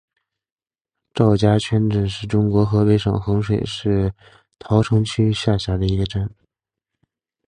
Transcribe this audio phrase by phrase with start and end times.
[1.13, 4.11] 赵家圈镇是中国河北省衡水市
[4.57, 6.27] 桃城区下辖的一个镇。